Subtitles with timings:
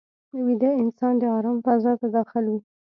[0.45, 2.59] ویده انسان د آرام فضا ته داخل وي